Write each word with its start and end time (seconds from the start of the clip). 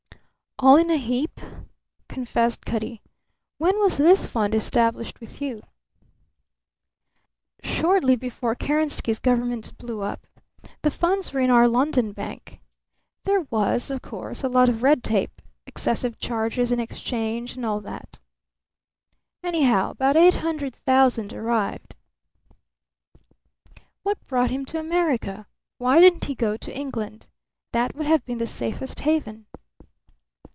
"All 0.63 0.75
in 0.75 0.91
a 0.91 0.97
heap," 0.97 1.41
confessed 2.07 2.67
Cutty. 2.67 3.01
"When 3.57 3.79
was 3.79 3.97
this 3.97 4.27
fund 4.27 4.53
established 4.53 5.19
with 5.19 5.41
you?" 5.41 5.63
"Shortly 7.63 8.15
before 8.15 8.53
Kerensky's 8.53 9.17
government 9.17 9.75
blew 9.79 10.01
up. 10.01 10.27
The 10.83 10.91
funds 10.91 11.33
were 11.33 11.39
in 11.39 11.49
our 11.49 11.67
London 11.67 12.11
bank. 12.11 12.61
There 13.23 13.47
was, 13.49 13.89
of 13.89 14.03
course, 14.03 14.43
a 14.43 14.49
lot 14.49 14.69
of 14.69 14.83
red 14.83 15.03
tape, 15.03 15.41
excessive 15.65 16.19
charges 16.19 16.71
in 16.71 16.79
exchange, 16.79 17.55
and 17.55 17.65
all 17.65 17.81
that. 17.81 18.19
Anyhow, 19.43 19.89
about 19.89 20.15
eight 20.15 20.35
hundred 20.35 20.75
thousand 20.75 21.33
arrived." 21.33 21.95
"What 24.03 24.23
brought 24.27 24.51
him 24.51 24.65
to 24.65 24.79
America? 24.79 25.47
Why 25.79 25.99
didn't 25.99 26.25
he 26.25 26.35
go 26.35 26.55
to 26.55 26.77
England? 26.77 27.25
That 27.71 27.95
would 27.95 28.05
have 28.05 28.23
been 28.27 28.37
the 28.37 28.45
safest 28.45 28.99
haven." 28.99 29.47